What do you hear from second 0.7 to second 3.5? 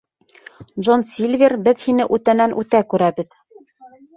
Джон Сильвер, беҙ һине үтәнән-үтә күрәбеҙ.